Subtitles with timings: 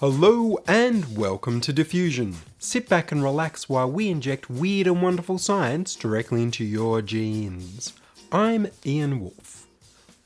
[0.00, 2.36] Hello and welcome to Diffusion.
[2.58, 7.92] Sit back and relax while we inject weird and wonderful science directly into your genes.
[8.32, 9.66] I'm Ian Wolfe.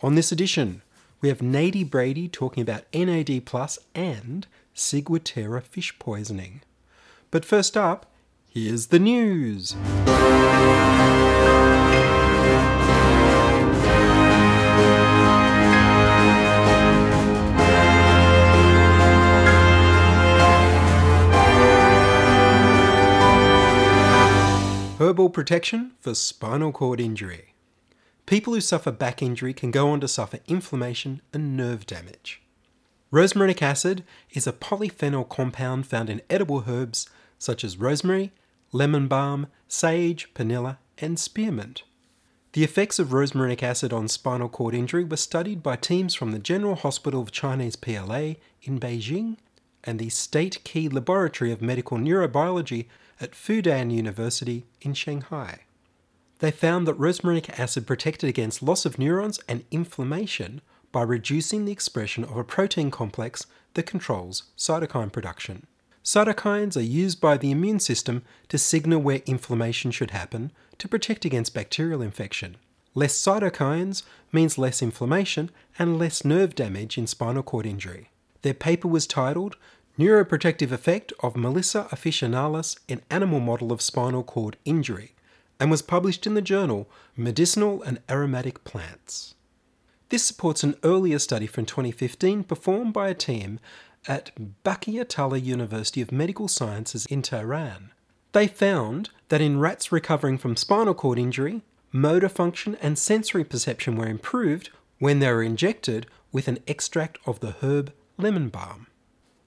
[0.00, 0.82] On this edition,
[1.20, 6.60] we have Nady Braidy talking about NAD plus and Ciguatera fish poisoning.
[7.32, 8.06] But first up,
[8.48, 9.74] here's the news.
[25.04, 27.52] Herbal protection for spinal cord injury.
[28.24, 32.40] People who suffer back injury can go on to suffer inflammation and nerve damage.
[33.12, 37.06] Rosmarinic acid is a polyphenol compound found in edible herbs
[37.38, 38.32] such as rosemary,
[38.72, 41.82] lemon balm, sage, perilla, and spearmint.
[42.54, 46.38] The effects of rosmarinic acid on spinal cord injury were studied by teams from the
[46.38, 49.36] General Hospital of Chinese PLA in Beijing
[49.86, 52.86] and the State Key Laboratory of Medical Neurobiology
[53.20, 55.60] at Fudan University in Shanghai.
[56.40, 60.60] They found that rosmarinic acid protected against loss of neurons and inflammation
[60.92, 65.66] by reducing the expression of a protein complex that controls cytokine production.
[66.04, 71.24] Cytokines are used by the immune system to signal where inflammation should happen to protect
[71.24, 72.56] against bacterial infection.
[72.94, 78.10] Less cytokines means less inflammation and less nerve damage in spinal cord injury.
[78.42, 79.56] Their paper was titled
[79.96, 85.14] Neuroprotective Effect of Melissa officinalis in Animal Model of Spinal Cord Injury
[85.60, 89.36] and was published in the journal Medicinal and Aromatic Plants.
[90.08, 93.60] This supports an earlier study from 2015 performed by a team
[94.08, 94.32] at
[94.64, 97.92] Baqiyatallah University of Medical Sciences in Tehran.
[98.32, 101.62] They found that in rats recovering from spinal cord injury,
[101.92, 107.38] motor function and sensory perception were improved when they were injected with an extract of
[107.38, 108.88] the herb lemon balm.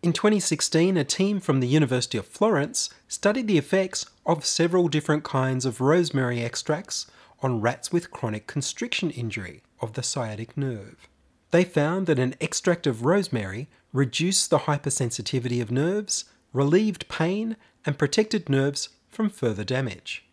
[0.04, 5.24] In 2016, a team from the University of Florence studied the effects of several different
[5.24, 7.08] kinds of rosemary extracts
[7.42, 11.08] on rats with chronic constriction injury of the sciatic nerve.
[11.50, 17.98] They found that an extract of rosemary reduced the hypersensitivity of nerves, relieved pain, and
[17.98, 20.26] protected nerves from further damage.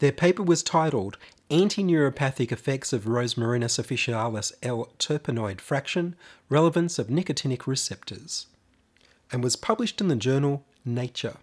[0.00, 1.18] Their paper was titled
[1.50, 6.16] Anti-Neuropathic Effects of Rosmarinus officinalis L terpenoid fraction,
[6.48, 8.46] Relevance of Nicotinic Receptors
[9.34, 11.38] and was published in the journal Nature.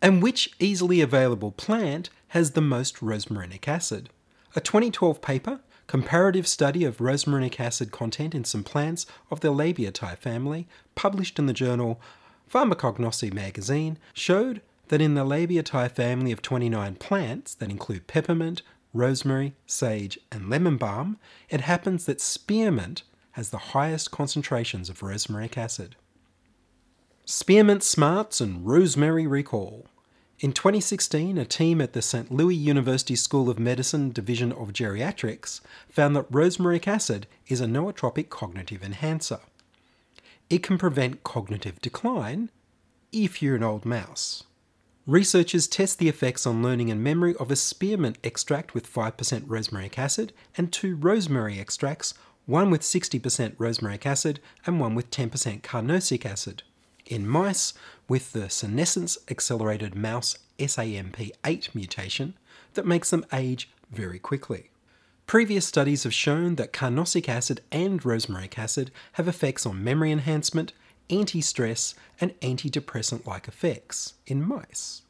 [0.00, 4.08] And which easily available plant has the most rosmarinic acid?
[4.54, 10.16] A 2012 paper, Comparative Study of Rosmarinic Acid Content in Some Plants of the Labiatae
[10.16, 12.00] family, published in the journal
[12.48, 18.62] Pharmacognosy magazine, showed that in the Labiatae family of 29 plants that include peppermint,
[18.94, 21.18] rosemary, sage, and lemon balm,
[21.50, 25.96] it happens that spearmint has the highest concentrations of rosmarinic acid.
[27.30, 29.84] Spearmint Smarts and Rosemary Recall.
[30.40, 32.32] In 2016, a team at the St.
[32.32, 38.30] Louis University School of Medicine Division of Geriatrics found that rosmarinic acid is a nootropic
[38.30, 39.40] cognitive enhancer.
[40.48, 42.50] It can prevent cognitive decline
[43.12, 44.44] if you're an old mouse.
[45.06, 49.12] Researchers test the effects on learning and memory of a spearmint extract with 5%
[49.42, 52.14] rosmarinic acid and two rosemary extracts,
[52.46, 53.20] one with 60%
[53.56, 56.62] rosmarinic acid and one with 10% carnosic acid
[57.08, 57.74] in mice
[58.08, 62.34] with the senescence accelerated mouse SAMP8 mutation
[62.74, 64.70] that makes them age very quickly.
[65.26, 70.72] Previous studies have shown that carnosic acid and rosmarinic acid have effects on memory enhancement,
[71.10, 75.02] anti stress, and antidepressant like effects in mice.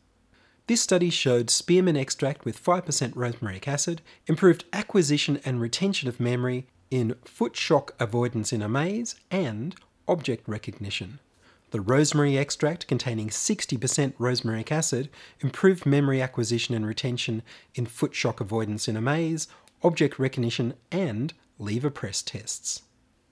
[0.67, 6.67] This study showed spearmint extract with 5% rosmarinic acid improved acquisition and retention of memory
[6.91, 9.77] in foot shock avoidance in a maze and
[10.09, 11.21] object recognition.
[11.71, 15.11] The rosemary extract containing 60% rosmarinic acid
[15.41, 17.43] improved memory acquisition and retention
[17.75, 19.49] in foot shock avoidance in a maze,
[19.83, 22.83] object recognition, and lever press tests.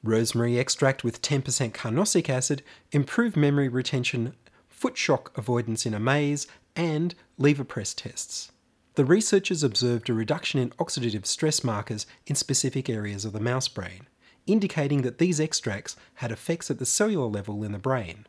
[0.02, 2.62] Rosemary extract with 10% carnosic acid
[2.92, 4.34] improved memory retention,
[4.68, 6.46] foot shock avoidance in a maze,
[6.76, 8.52] and lever press tests.
[8.96, 13.68] The researchers observed a reduction in oxidative stress markers in specific areas of the mouse
[13.68, 14.06] brain
[14.46, 18.26] indicating that these extracts had effects at the cellular level in the brain.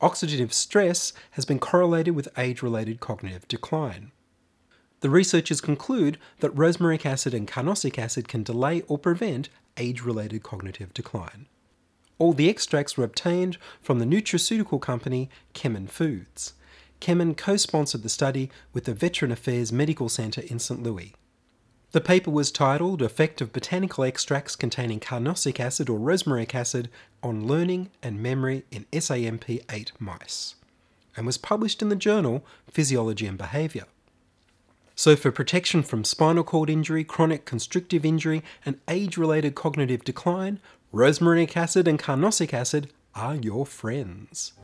[0.00, 4.10] oxidative stress has been correlated with age related cognitive decline.
[5.00, 10.42] The researchers conclude that rosmarinic acid and carnosic acid can delay or prevent age related
[10.42, 11.46] cognitive decline.
[12.18, 16.54] All the extracts were obtained from the nutraceutical company Kemin Foods.
[17.00, 20.82] Kemin co sponsored the study with the Veteran Affairs Medical Centre in St.
[20.82, 21.14] Louis.
[21.92, 26.88] The paper was titled Effect of Botanical Extracts Containing Carnosic Acid or Rosmarinic Acid
[27.22, 30.54] on Learning and Memory in SAMP 8 Mice
[31.14, 33.84] and was published in the journal Physiology and Behaviour.
[34.94, 40.60] So, for protection from spinal cord injury, chronic constrictive injury, and age related cognitive decline,
[40.94, 44.54] rosmarinic acid and carnosic acid are your friends.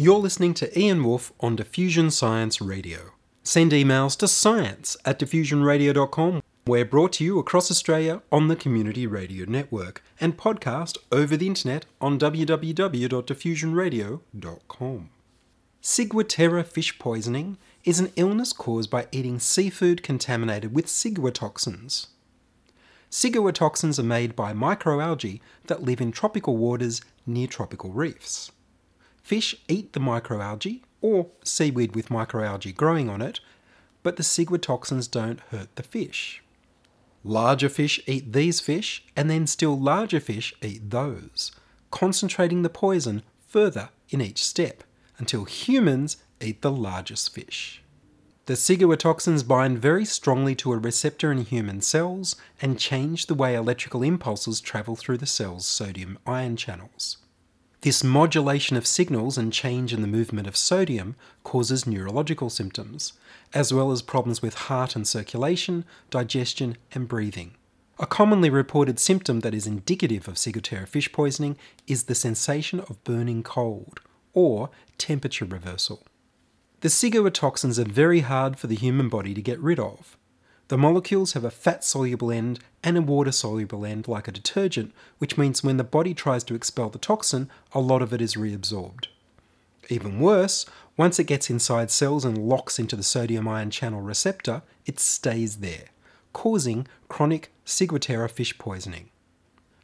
[0.00, 3.14] You're listening to Ian Wolfe on Diffusion Science Radio.
[3.42, 6.40] Send emails to science at diffusionradio.com.
[6.68, 11.48] We're brought to you across Australia on the Community Radio Network and podcast over the
[11.48, 15.10] internet on www.diffusionradio.com.
[15.82, 22.06] Ciguatera fish poisoning is an illness caused by eating seafood contaminated with ciguatoxins.
[23.10, 28.52] Ciguatoxins are made by microalgae that live in tropical waters near tropical reefs.
[29.28, 33.40] Fish eat the microalgae, or seaweed with microalgae growing on it,
[34.02, 36.42] but the ciguatoxins don't hurt the fish.
[37.22, 41.52] Larger fish eat these fish, and then still larger fish eat those,
[41.90, 44.82] concentrating the poison further in each step
[45.18, 47.82] until humans eat the largest fish.
[48.46, 53.54] The ciguatoxins bind very strongly to a receptor in human cells and change the way
[53.54, 57.18] electrical impulses travel through the cell's sodium ion channels.
[57.82, 61.14] This modulation of signals and change in the movement of sodium
[61.44, 63.12] causes neurological symptoms,
[63.54, 67.52] as well as problems with heart and circulation, digestion, and breathing.
[68.00, 73.02] A commonly reported symptom that is indicative of Ciguatera fish poisoning is the sensation of
[73.04, 74.00] burning cold,
[74.34, 76.04] or temperature reversal.
[76.80, 80.17] The ciguatoxins are very hard for the human body to get rid of.
[80.68, 84.92] The molecules have a fat soluble end and a water soluble end like a detergent,
[85.18, 88.34] which means when the body tries to expel the toxin, a lot of it is
[88.34, 89.06] reabsorbed.
[89.88, 90.66] Even worse,
[90.96, 95.56] once it gets inside cells and locks into the sodium ion channel receptor, it stays
[95.56, 95.86] there,
[96.34, 99.08] causing chronic Ciguatera fish poisoning.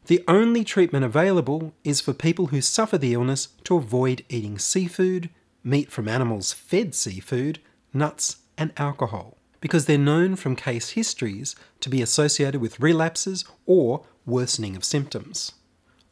[0.07, 5.31] The only treatment available is for people who suffer the illness to avoid eating seafood,
[5.63, 7.59] meat from animals fed seafood,
[7.95, 14.05] nuts, and alcohol, because they're known from case histories to be associated with relapses or
[14.27, 15.53] worsening of symptoms.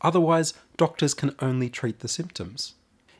[0.00, 2.76] Otherwise, doctors can only treat the symptoms.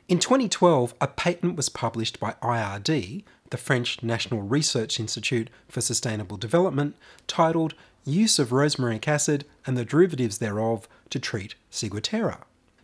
[0.07, 6.37] In 2012, a patent was published by IRD, the French National Research Institute for Sustainable
[6.37, 6.95] Development,
[7.27, 12.39] titled Use of Rosmarinic Acid and the Derivatives Thereof to Treat Ciguatera.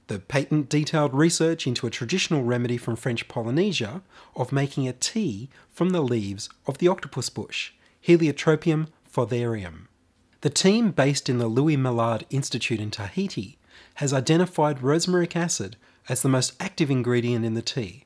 [0.10, 4.02] The patent detailed research into a traditional remedy from French Polynesia
[4.36, 7.74] of making a tea from the leaves of the octopus bush,
[8.04, 9.86] Heliotropium foertherianum.
[10.42, 13.60] The team based in the Louis Malardé Institute in Tahiti
[13.96, 18.06] has identified rosmarinic acid as the most active ingredient in the tea.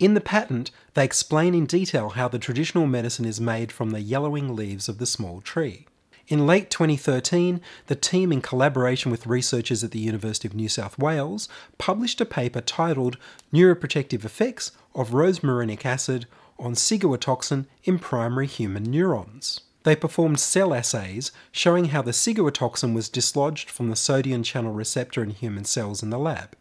[0.00, 4.00] In the patent, they explain in detail how the traditional medicine is made from the
[4.00, 5.86] yellowing leaves of the small tree.
[6.28, 10.98] In late 2013, the team, in collaboration with researchers at the University of New South
[10.98, 13.16] Wales, published a paper titled
[13.50, 16.26] Neuroprotective Effects of Rosmarinic Acid
[16.58, 19.62] on Ciguatoxin in Primary Human Neurons.
[19.84, 25.22] They performed cell assays showing how the ciguatoxin was dislodged from the sodium channel receptor
[25.22, 26.54] in human cells in the lab.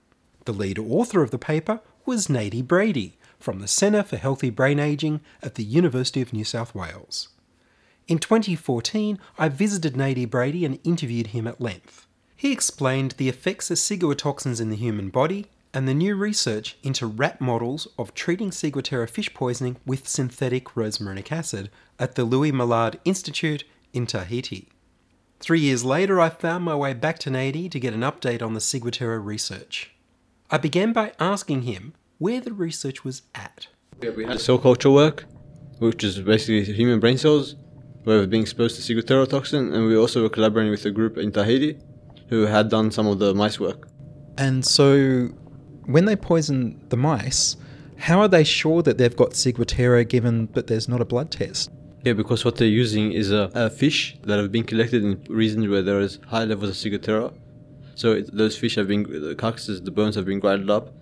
[0.45, 4.79] The lead author of the paper was Nady Braidy from the Centre for Healthy Brain
[4.79, 7.27] Aging at the University of New South Wales.
[8.07, 12.07] In 2014, I visited Nady Braidy and interviewed him at length.
[12.37, 17.05] He explained the effects of ciguatoxins in the human body and the new research into
[17.05, 22.99] rat models of treating Ciguatera fish poisoning with synthetic rosmarinic acid at the Louis Malardé
[23.03, 24.69] Institute in Tahiti.
[25.41, 28.53] Three years later, I found my way back to Nady to get an update on
[28.53, 29.91] the Ciguatera research.
[30.49, 33.67] I began by asking him where the research was at.
[34.01, 35.25] Yeah, we had cell culture work,
[35.79, 37.55] which is basically human brain cells
[38.15, 41.31] were being exposed to Ciguatera toxin, and we also were collaborating with a group in
[41.31, 41.77] Tahiti
[42.29, 43.87] who had done some of the mice work.
[44.37, 45.29] And so,
[45.85, 47.57] when they poison the mice,
[47.97, 51.71] how are they sure that they've got Ciguatera given that there's not a blood test?
[52.03, 55.67] Yeah, because what they're using is a, a fish that have been collected in regions
[55.67, 57.33] where there is high levels of Ciguatera.
[57.95, 60.93] So it, those fish have been, the carcasses, the bones have been grinded up,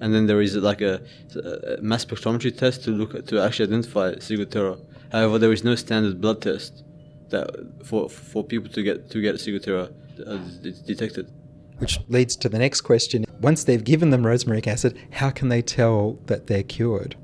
[0.00, 1.00] and then there is like a,
[1.36, 4.80] a mass spectrometry test to look at, to actually identify ciguatera.
[5.12, 6.84] However, there is no standard blood test
[7.28, 7.48] that
[7.84, 9.92] for for people to get to get ciguatera
[10.26, 10.38] uh,
[10.86, 11.30] detected.
[11.78, 13.24] Which leads to the next question.
[13.40, 17.16] Once they've given them rosmarinic acid, how can they tell that they're cured?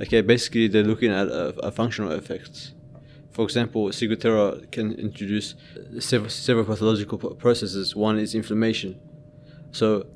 [0.00, 2.72] Okay, basically they're looking at uh, uh, functional effects.
[3.32, 5.54] For example, ciguatera can introduce
[5.98, 7.94] several, several pathological processes.
[7.94, 8.98] One is inflammation.
[9.72, 10.06] So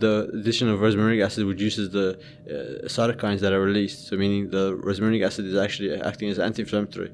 [0.00, 4.08] the addition of rosmarinic acid reduces the uh, cytokines that are released.
[4.08, 7.12] So meaning the rosmarinic acid is actually acting as anti-inflammatory.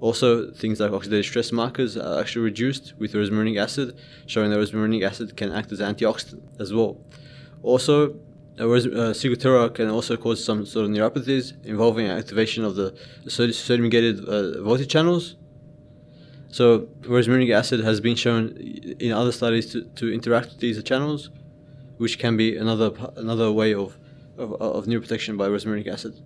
[0.00, 5.04] Also, things like oxidative stress markers are actually reduced with rosmarinic acid, showing that rosmarinic
[5.04, 7.00] acid can act as antioxidant as well.
[7.64, 8.14] Also,
[8.60, 12.94] uh, uh, can also cause some sort of neuropathies involving activation of the
[13.26, 15.34] sodium-gated uh, voltage channels.
[16.50, 18.56] So, rosmarinic acid has been shown
[19.00, 21.30] in other studies to, to interact with these channels,
[21.98, 23.96] which can be another another way of,
[24.36, 26.20] of, of neuroprotection by rosmarinic acid.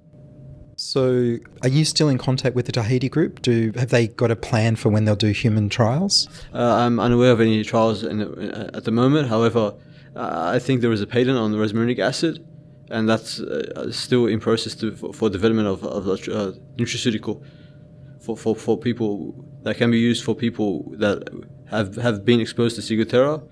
[0.77, 3.43] So, are you still in contact with the Tahiti group?
[3.43, 6.29] Do have they got a plan for when they'll do human trials?
[6.55, 9.29] Uh, I'm unaware of any trials in the, uh, at the moment.
[9.29, 9.75] However,
[10.17, 12.45] uh, I think there is a patent on the rosmarinic acid,
[12.91, 17.43] and that's uh, still in process to, for, for development of, of uh, nutraceutical
[18.21, 21.29] for, for, for people that can be used for people that
[21.71, 23.43] have, have been exposed to ciguatera,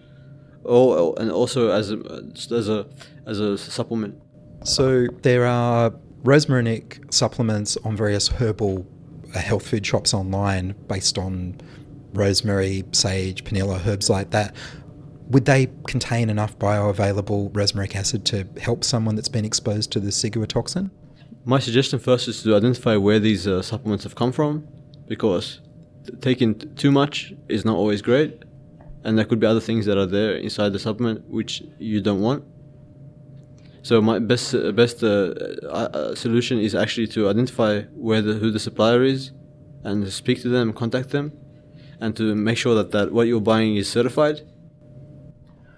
[0.65, 1.99] or and also as a,
[2.51, 2.87] as a
[3.27, 4.15] as a supplement.
[4.65, 5.91] So there are
[6.23, 8.87] rosmarinic supplements on various herbal
[9.35, 11.61] uh, health food shops online based on
[12.13, 14.55] rosemary, sage, perilla, herbs like that.
[15.29, 20.11] Would they contain enough bioavailable rosmarinic acid to help someone that's been exposed to the
[20.11, 20.91] ciguatoxin?
[21.45, 24.67] My suggestion first is to identify where these uh, supplements have come from,
[25.07, 25.61] because
[26.21, 28.43] taking t- too much is not always great,
[29.05, 32.21] and there could be other things that are there inside the supplement which you don't
[32.21, 32.45] want.
[33.83, 38.35] So my best uh, best uh, uh, uh, solution is actually to identify where the
[38.35, 39.33] who the supplier is,
[39.85, 41.33] and speak to them, contact them,
[42.01, 44.43] and to make sure that, that what you're buying is certified.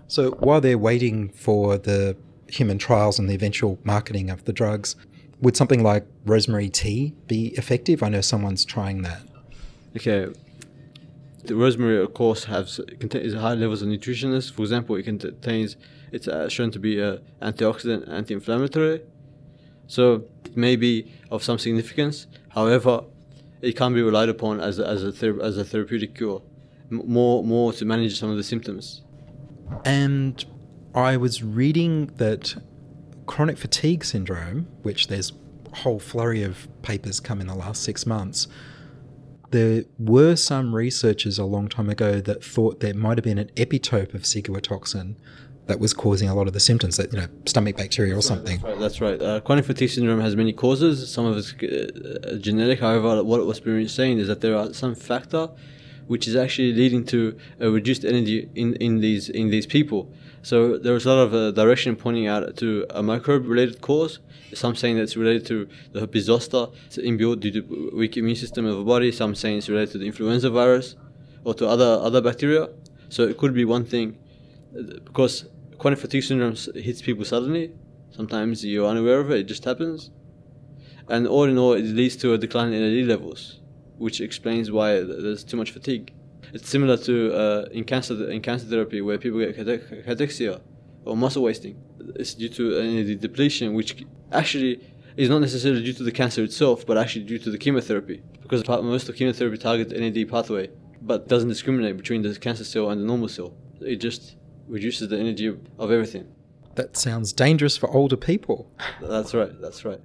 [0.08, 2.16] So while they're waiting for the
[2.48, 4.96] human trials and the eventual marketing of the drugs,
[5.40, 8.02] would something like rosemary tea be effective?
[8.02, 9.22] I know someone's trying that.
[9.96, 10.26] Okay.
[11.44, 14.52] The rosemary, of course, has contains high levels of nutritionist.
[14.52, 15.76] For example, it contains
[16.12, 19.02] it's uh, shown to be uh, antioxidant, anti-inflammatory.
[19.86, 22.26] So it may be of some significance.
[22.50, 23.04] However,
[23.60, 26.42] it can't be relied upon as a, as a ther- as a therapeutic cure.
[26.90, 29.02] M- more more to manage some of the symptoms.
[29.84, 30.44] And
[30.94, 32.54] I was reading that
[33.26, 35.32] chronic fatigue syndrome, which there's
[35.72, 38.46] a whole flurry of papers come in the last six months,
[39.52, 43.50] there were some researchers a long time ago that thought there might have been an
[43.56, 45.14] epitope of ciguatoxin
[45.66, 48.60] that was causing a lot of the symptoms, that you know, stomach bacteria or something.
[48.60, 49.20] Right, that's right.
[49.22, 51.10] Uh, chronic fatigue syndrome has many causes.
[51.10, 52.80] Some of it's uh, genetic.
[52.80, 55.48] However, what it was being saying is that there are some factor
[56.08, 60.12] which is actually leading to a reduced energy in, in these in these people.
[60.42, 64.18] So there was a lot of uh, direction pointing out to a microbe-related cause.
[64.52, 68.36] Some saying that it's related to the herpes zoster, it's inbuilt due to weak immune
[68.36, 69.12] system of the body.
[69.12, 70.96] Some saying it's related to the influenza virus
[71.44, 72.68] or to other other bacteria.
[73.08, 74.18] So it could be one thing
[75.04, 75.46] because
[75.78, 77.72] chronic fatigue syndrome hits people suddenly.
[78.10, 80.10] Sometimes you're unaware of it; it just happens.
[81.08, 83.60] And all in all, it leads to a decline in NAD levels,
[83.96, 86.12] which explains why there's too much fatigue.
[86.52, 90.60] It's similar to uh, in cancer in cancer therapy where people get cachexia
[91.04, 91.82] or muscle wasting.
[92.16, 94.80] It's due to NAD depletion, which actually
[95.16, 98.66] is not necessarily due to the cancer itself, but actually due to the chemotherapy, because
[98.68, 103.00] most of the chemotherapy targets NAD pathway, but doesn't discriminate between the cancer cell and
[103.00, 103.54] the normal cell.
[103.80, 104.36] It just
[104.68, 106.28] reduces the energy of everything.
[106.76, 108.70] That sounds dangerous for older people.
[109.00, 109.60] That's right.
[109.60, 110.00] That's right.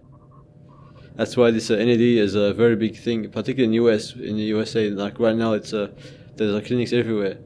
[1.15, 4.13] That's why this uh, NAD is a very big thing, particularly in the US.
[4.13, 5.91] In the USA, like right now, it's uh,
[6.37, 7.37] there's uh, clinics everywhere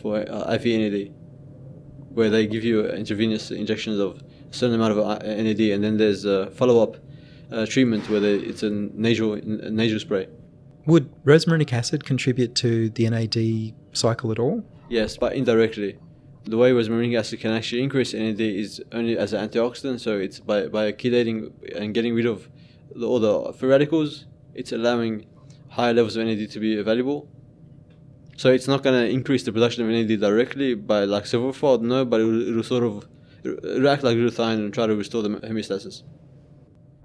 [0.00, 1.12] for uh, IV NAD,
[2.10, 5.96] where they give you intravenous injections of a certain amount of uh, NAD, and then
[5.96, 6.96] there's a follow-up
[7.52, 10.28] uh, treatment where they, it's a nasal a nasal spray.
[10.86, 14.64] Would rosmarinic acid contribute to the NAD cycle at all?
[14.88, 15.98] Yes, but indirectly.
[16.44, 20.40] The way rosmarinic acid can actually increase NAD is only as an antioxidant, so it's
[20.40, 22.48] by, by chelating and getting rid of
[22.94, 24.24] the, all the free radicals,
[24.54, 25.26] it's allowing
[25.68, 27.28] higher levels of NAD to be available.
[28.38, 32.04] So it's not going to increase the production of NAD directly by like several-fold, no,
[32.04, 33.08] but it will, it will sort of
[33.42, 36.04] it'll like glutathione and try to restore the homeostasis.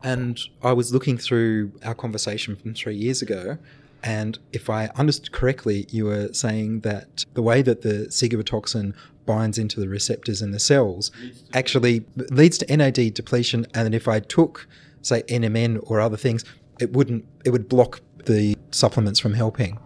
[0.04, 3.58] And I was looking through our conversation from three years ago,
[4.04, 8.94] And if I understood correctly, you were saying that the way that the ciguatoxin
[9.26, 11.10] binds into the receptors in the cells
[11.54, 13.66] actually leads to NAD depletion.
[13.74, 14.68] And if I took,
[15.02, 16.44] say, NMN or other things,
[16.82, 17.26] it wouldn't.
[17.46, 19.80] It would block the supplements from helping.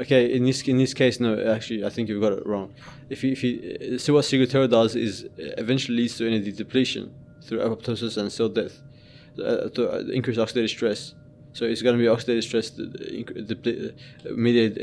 [0.00, 1.38] Okay, in this in this case, no.
[1.54, 2.74] Actually, I think you've got it wrong.
[3.08, 7.14] If you, if you so what Ciguatera does is uh, eventually leads to NAD depletion
[7.42, 8.82] through apoptosis and cell death,
[9.38, 11.14] uh, to uh, increase oxidative stress.
[11.52, 12.84] So it's going to be oxidative stress uh,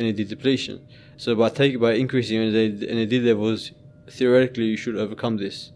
[0.04, 0.88] NAD depletion.
[1.18, 3.72] So by taking by increasing NAD levels,
[4.10, 5.72] theoretically you should overcome this.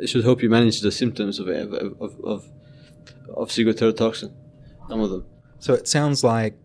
[0.00, 2.48] It should help you manage the symptoms of of of of,
[3.36, 3.96] of ciguatera
[4.88, 5.24] Some of them.
[5.60, 6.56] So it sounds like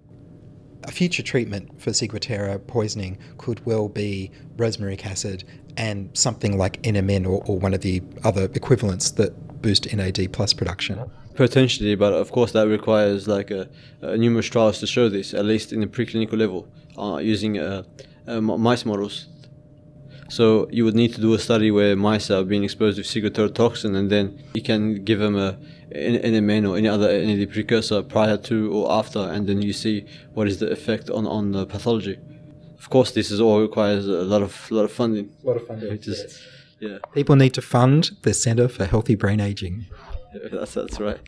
[0.87, 5.43] a future treatment for Ciguatera poisoning could well be rosmarinic acid
[5.77, 10.53] and something like NMN or, or one of the other equivalents that boost NAD plus
[10.53, 11.09] production.
[11.33, 13.67] Potentially, but of course that requires like a,
[14.01, 17.83] a numerous trials to show this, at least in the preclinical level, uh, using uh,
[18.27, 19.27] uh, mice models.
[20.29, 23.53] So you would need to do a study where mice are being exposed with ciguatera
[23.53, 25.57] toxin, and then you can give them a
[25.91, 30.47] NMN or any other NAD precursor prior to or after, and then you see what
[30.47, 32.17] is the effect on, on the pathology.
[32.77, 35.31] Of course, this is all requires a lot of lot of funding.
[35.43, 35.91] A lot of funding.
[35.91, 36.41] Which is,
[36.79, 36.97] yeah.
[37.13, 39.85] People need to fund the Centre for Healthy Brain Aging.
[40.33, 41.19] Yeah, that's that's right.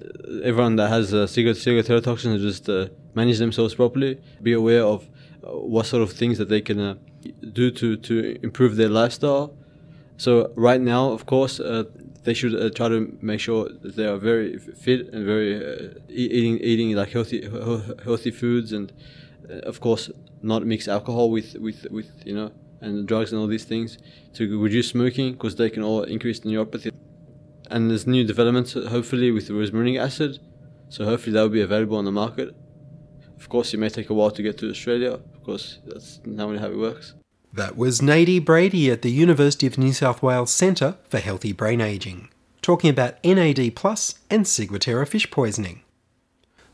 [0.00, 4.20] Uh, everyone that has uh, ciguatera just uh, manage themselves properly.
[4.42, 5.08] Be aware of
[5.42, 6.94] uh, what sort of things that they can uh,
[7.52, 9.56] do to to improve their lifestyle.
[10.16, 11.84] So right now, of course, uh,
[12.24, 15.94] they should uh, try to make sure that they are very fit and very uh,
[16.08, 17.48] eating eating like healthy
[18.04, 18.92] healthy foods and
[19.50, 20.10] uh, of course
[20.42, 23.98] not mix alcohol with with with you know and drugs and all these things
[24.34, 26.92] to reduce smoking because they can all increase the neuropathy.
[27.70, 30.38] And there's new developments hopefully with rosmarinic acid,
[30.88, 32.54] so hopefully that will be available on the market.
[33.36, 35.12] Of course, it may take a while to get to Australia.
[35.12, 37.14] Of course, that's normally how it works.
[37.58, 41.80] That was Nady Braidy at the University of New South Wales Centre for Healthy Brain
[41.80, 42.28] Aging,
[42.62, 45.80] talking about NAD plus and Ciguatera fish poisoning.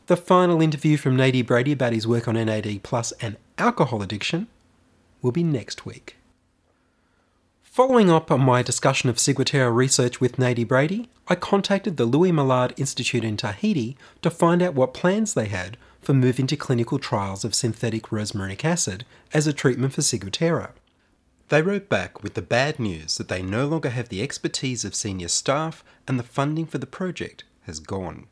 [0.05, 4.45] The final interview from Nady Braidy about his work on NAD plus and alcohol addiction
[5.23, 6.17] will be next week.
[7.63, 12.31] Following up on my discussion of Ciguatera research with Nady Braidy, I contacted the Louis
[12.31, 16.99] Malardé Institute in Tahiti to find out what plans they had for moving to clinical
[16.99, 20.69] trials of synthetic rosmarinic acid as a treatment for ciguatera.
[21.49, 24.93] They wrote back with the bad news that they no longer have the expertise of
[24.93, 28.27] senior staff and the funding for the project has gone.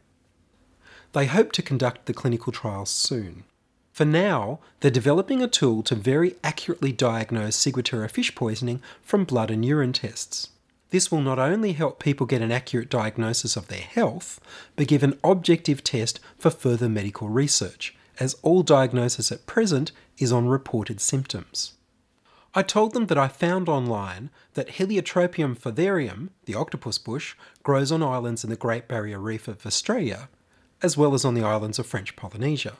[1.13, 3.43] They hope to conduct the clinical trials soon.
[3.91, 9.51] For now, they're developing a tool to very accurately diagnose ciguatera fish poisoning from blood
[9.51, 10.49] and urine tests.
[10.93, 14.39] This will not only help people get an accurate diagnosis of their health,
[14.75, 20.31] but give an objective test for further medical research, as all diagnosis at present is
[20.31, 21.73] on reported symptoms.
[22.53, 28.03] I told them that I found online that Heliotropium foertherianum, the octopus bush, grows on
[28.03, 30.29] islands in the Great Barrier Reef of Australia,
[30.83, 32.73] as well as on the islands of French Polynesia.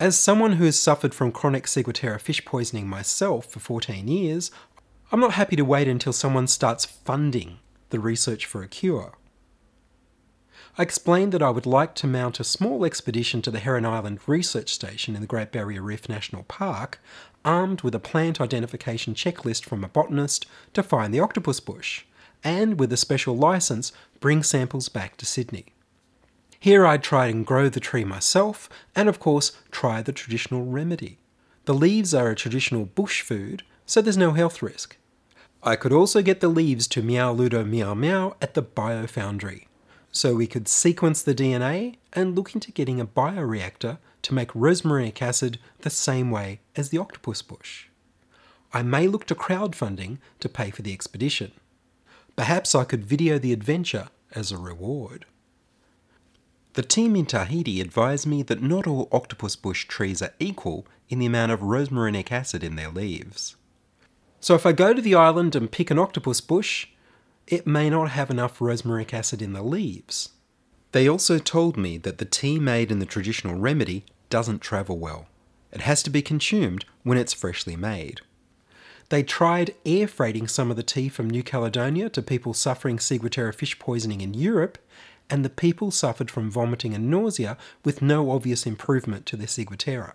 [0.00, 4.50] As someone who has suffered from chronic ciguatera fish poisoning myself for 14 years,
[5.12, 9.14] I'm not happy to wait until someone starts funding the research for a cure.
[10.78, 14.20] I explained that I would like to mount a small expedition to the Heron Island
[14.28, 17.00] Research Station in the Great Barrier Reef National Park,
[17.44, 22.04] armed with a plant identification checklist from a botanist to find the octopus bush,
[22.44, 25.66] and with a special license, bring samples back to Sydney.
[26.60, 31.18] Here I'd try and grow the tree myself, and of course, try the traditional remedy.
[31.64, 34.96] The leaves are a traditional bush food, so there's no health risk.
[35.62, 39.66] I could also get the leaves to Meow Ludo Meow Meow at the Biofoundry,
[40.10, 45.20] so we could sequence the DNA and look into getting a bioreactor to make rosmarinic
[45.20, 47.88] acid the same way as the octopus bush.
[48.72, 51.52] I may look to crowdfunding to pay for the expedition.
[52.36, 55.26] Perhaps I could video the adventure as a reward.
[56.72, 61.18] The team in Tahiti advised me that not all octopus bush trees are equal in
[61.18, 63.56] the amount of rosmarinic acid in their leaves.
[64.40, 66.88] So if I go to the island and pick an octopus bush,
[67.46, 70.30] it may not have enough rosmarinic acid in the leaves.
[70.92, 75.26] They also told me that the tea made in the traditional remedy doesn't travel well.
[75.72, 78.22] It has to be consumed when it's freshly made.
[79.10, 83.54] They tried air freighting some of the tea from New Caledonia to people suffering ciguatera
[83.54, 84.78] fish poisoning in Europe,
[85.28, 90.14] and the people suffered from vomiting and nausea with no obvious improvement to their ciguatera.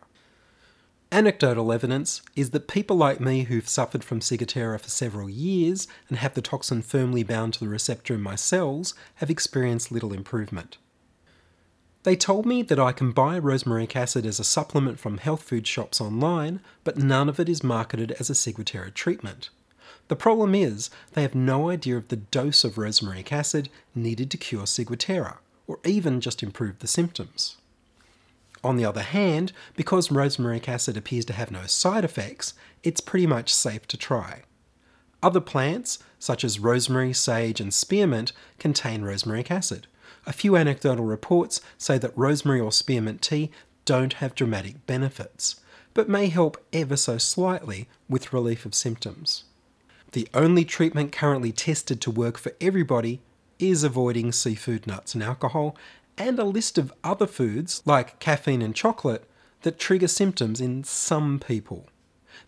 [1.12, 6.18] Anecdotal evidence is that people like me who've suffered from ciguatera for several years and
[6.18, 10.78] have the toxin firmly bound to the receptor in my cells have experienced little improvement.
[12.04, 15.66] They told me that I can buy rosmarinic acid as a supplement from health food
[15.66, 19.50] shops online, but none of it is marketed as a Ciguatera treatment.
[20.08, 24.38] The problem is, they have no idea of the dose of rosmarinic acid needed to
[24.38, 27.58] cure Ciguatera, or even just improve the symptoms.
[28.66, 33.28] On the other hand, because rosmarinic acid appears to have no side effects, it's pretty
[33.28, 34.42] much safe to try.
[35.22, 39.86] Other plants, such as rosemary, sage, and spearmint, contain rosmarinic acid.
[40.26, 43.52] A few anecdotal reports say that rosemary or spearmint tea
[43.86, 45.62] don't have dramatic benefits,
[45.94, 49.44] but may help ever so slightly with relief of symptoms.
[50.14, 53.22] The only treatment currently tested to work for everybody
[53.60, 55.78] is avoiding seafood, nuts, and alcohol,
[56.18, 59.30] and a list of other foods, like caffeine and chocolate,
[59.62, 61.88] that trigger symptoms in some people.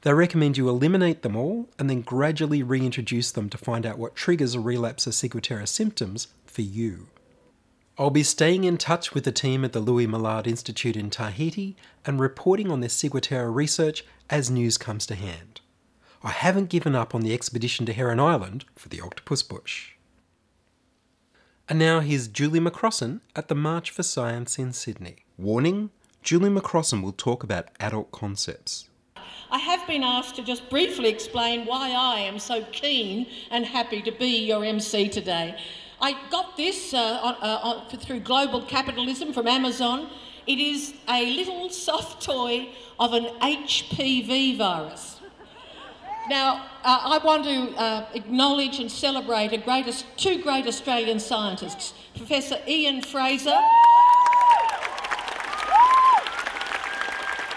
[0.01, 4.15] They recommend you eliminate them all and then gradually reintroduce them to find out what
[4.15, 7.07] triggers a relapse of Ciguatera symptoms for you.
[7.97, 11.75] I'll be staying in touch with the team at the Louis Malardé Institute in Tahiti
[12.05, 15.61] and reporting on their Ciguatera research as news comes to hand.
[16.21, 19.93] I haven't given up on the expedition to Heron Island for the octopus bush.
[21.69, 25.25] And now here's Julie McCrossin at the March for Science in Sydney.
[25.37, 25.89] Warning
[26.23, 28.87] Julie McCrossin will talk about adult concepts.
[29.51, 34.01] I have been asked to just briefly explain why I am so keen and happy
[34.03, 35.59] to be your MC today.
[35.99, 40.09] I got this uh, uh, through global capitalism from Amazon.
[40.45, 45.16] It is a little soft toy of an HPV virus.
[46.29, 52.57] Now, uh, I want to uh, acknowledge and celebrate great, two great Australian scientists, Professor
[52.67, 53.57] Ian Frazer,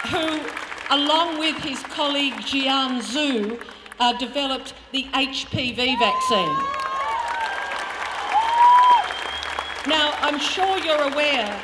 [0.07, 0.41] who,
[0.91, 3.61] along with his colleague Jian Zhou,
[3.99, 6.57] uh, developed the HPV vaccine.
[9.89, 11.61] Now, I'm sure you're aware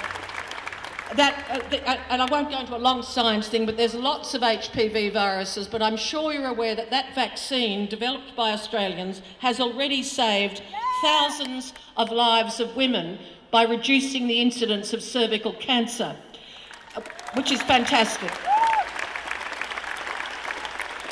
[1.16, 3.94] that, uh, the, uh, and I won't go into a long science thing, but there's
[3.94, 9.22] lots of HPV viruses, but I'm sure you're aware that that vaccine developed by Australians
[9.38, 10.62] has already saved
[11.02, 13.18] thousands of lives of women
[13.50, 16.14] by reducing the incidence of cervical cancer,
[17.34, 18.32] which is fantastic.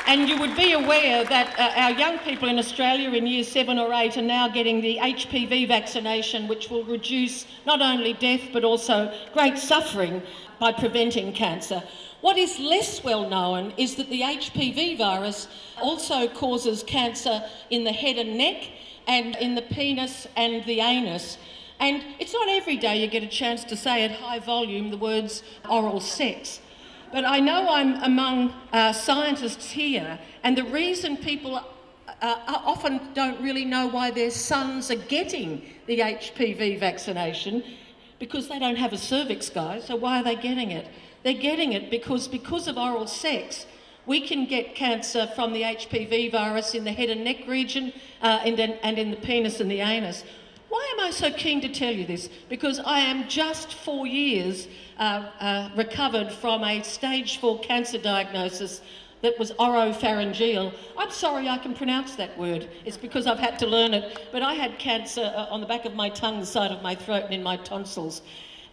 [0.07, 3.79] And you would be aware that uh, our young people in Australia in year seven
[3.79, 8.63] or eight are now getting the HPV vaccination, which will reduce not only death but
[8.63, 10.21] also great suffering
[10.59, 11.81] by preventing cancer.
[12.21, 15.47] What is less well known is that the HPV virus
[15.81, 18.69] also causes cancer in the head and neck
[19.07, 21.39] and in the penis and the anus.
[21.79, 24.97] And it's not every day you get a chance to say at high volume the
[24.97, 26.61] words oral sex.
[27.15, 31.61] But I know I'm among uh, scientists here, and the reason people uh,
[32.21, 37.63] uh, often don't really know why their sons are getting the HPV vaccination
[38.19, 39.85] because they don't have a cervix, guys.
[39.85, 40.89] So why are they getting it?
[41.23, 43.65] They're getting it because because of oral sex,
[44.05, 48.41] we can get cancer from the HPV virus in the head and neck region uh,
[48.43, 50.25] and, and in the penis and the anus.
[50.69, 52.29] Why am I so keen to tell you this?
[52.49, 58.81] Because I am just four years uh, uh, recovered from a stage four cancer diagnosis
[59.21, 60.73] that was oropharyngeal.
[60.97, 62.67] I'm sorry I can pronounce that word.
[62.83, 64.27] It's because I've had to learn it.
[64.31, 66.95] But I had cancer uh, on the back of my tongue, the side of my
[66.95, 68.21] throat, and in my tonsils.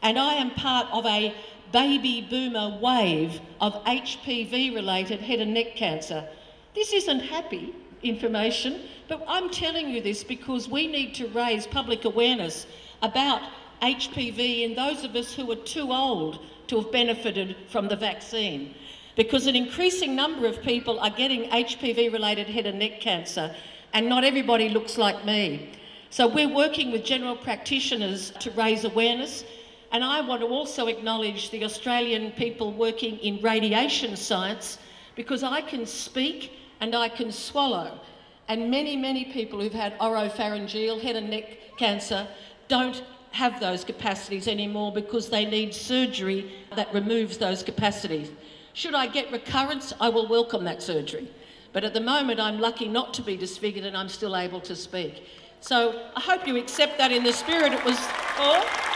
[0.03, 1.35] And I am part of a
[1.73, 6.27] baby boomer wave of HPV related head and neck cancer.
[6.75, 12.05] This isn't happy information, but I'm telling you this because we need to raise public
[12.05, 12.67] awareness
[13.03, 13.43] about
[13.83, 16.39] HPV in those of us who are too old
[16.69, 18.75] to have benefited from the vaccine.
[19.17, 23.55] Because an increasing number of people are getting HPV related head and neck cancer,
[23.93, 25.73] and not everybody looks like me.
[26.09, 29.45] So we're working with general practitioners to raise awareness.
[29.93, 34.79] And I want to also acknowledge the Australian people working in radiation science
[35.15, 38.01] because I can speak and I can swallow.
[38.49, 42.27] And many, many people who've had oropharyngeal, head and neck cancer
[42.67, 48.33] don't have those capacities anymore because they need surgery that removes those capacities.
[48.73, 51.31] Should I get recurrence, I will welcome that surgery.
[51.73, 54.75] But at the moment, I'm lucky not to be disfigured and I'm still able to
[54.75, 55.29] speak.
[55.61, 57.99] So I hope you accept that in the spirit it was
[58.37, 58.92] for.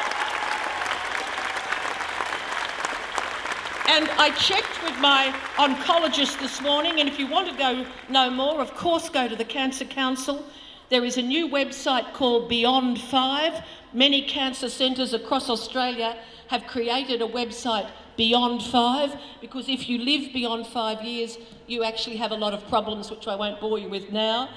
[3.89, 8.29] And I checked with my oncologist this morning, and if you want to go know
[8.29, 10.45] more, of course, go to the Cancer Council.
[10.91, 13.65] There is a new website called Beyond Five.
[13.93, 16.17] Many cancer centres across Australia
[16.49, 22.17] have created a website Beyond Five because if you live beyond five years, you actually
[22.17, 24.49] have a lot of problems, which I won't bore you with now.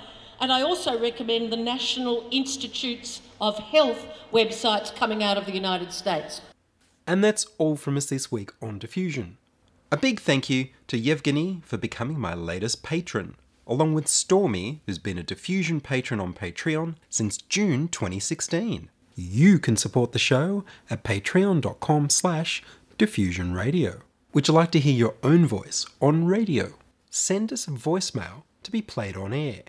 [0.41, 5.91] And I also recommend the National Institutes of Health websites coming out of the United
[5.91, 6.41] States.
[7.09, 9.37] And that's all from us this week on Diffusion.
[9.91, 14.99] A big thank you to Yevgeny for becoming my latest patron, along with Stormy, who's
[14.99, 18.91] been a Diffusion patron on Patreon since June 2016.
[19.15, 22.61] You can support the show at patreon.com slash
[22.99, 24.01] diffusionradio.
[24.33, 26.73] Would you like to hear your own voice on radio?
[27.09, 29.63] Send us a voicemail to be played on air.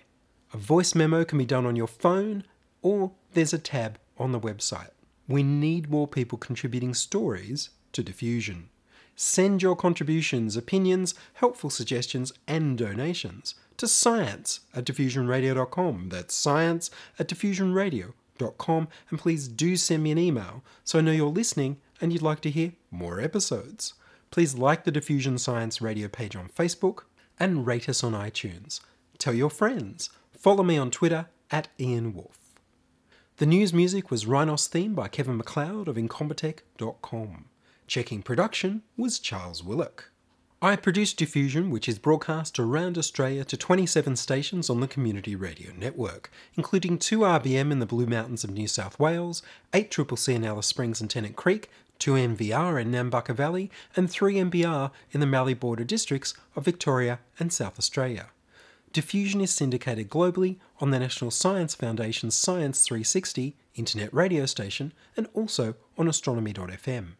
[0.53, 2.43] A voice memo can be done on your phone,
[2.83, 4.91] or there's a tab on the website.
[5.31, 8.67] We need more people contributing stories to Diffusion.
[9.15, 16.09] Send your contributions, opinions, helpful suggestions, and donations to science at diffusionradio.com.
[16.09, 18.87] That's science at diffusionradio.com.
[19.09, 22.41] And please do send me an email so I know you're listening and you'd like
[22.41, 23.93] to hear more episodes.
[24.31, 27.03] Please like the Diffusion Science Radio page on Facebook
[27.39, 28.81] and rate us on iTunes.
[29.17, 30.09] Tell your friends.
[30.37, 32.40] Follow me on Twitter at Ian Wolfe.
[33.41, 37.45] The news music was Rhinos theme by Kevin MacLeod of Incompetech.com.
[37.87, 40.11] Checking production was Charles Willock.
[40.61, 45.71] I produce Diffusion, which is broadcast around Australia to 27 stations on the Community Radio
[45.75, 49.41] Network, including 2 RBM in the Blue Mountains of New South Wales,
[49.73, 54.07] 8 Triple C in Alice Springs and Tennant Creek, 2 NVR in Nambucca Valley, and
[54.07, 58.27] 3 MBR in the Mallee Border districts of Victoria and South Australia.
[58.93, 65.29] Diffusion is syndicated globally on the National Science Foundation's Science 360 internet radio station and
[65.33, 67.13] also on astronomy.fm.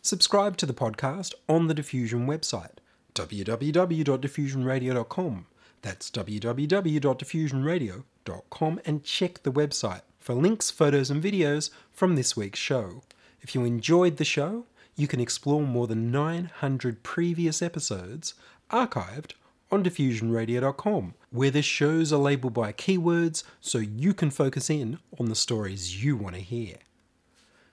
[0.00, 2.78] Subscribe to the podcast on the Diffusion website,
[3.14, 5.46] www.diffusionradio.com.
[5.82, 13.02] That's www.diffusionradio.com and check the website for links, photos, and videos from this week's show.
[13.42, 14.64] If you enjoyed the show,
[14.96, 18.32] you can explore more than 900 previous episodes
[18.70, 19.32] archived
[19.70, 25.26] on diffusionradio.com, where the shows are labeled by keywords so you can focus in on
[25.26, 26.76] the stories you want to hear.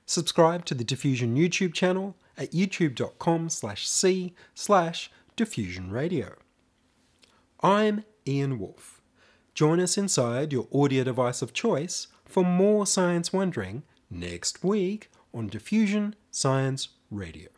[0.05, 6.35] Subscribe to the Diffusion YouTube channel at youtube.com slash c slash diffusionradio.
[7.61, 9.01] I'm Ian Wolfe.
[9.53, 15.47] Join us inside your audio device of choice for more science wondering next week on
[15.47, 17.56] Diffusion Science Radio.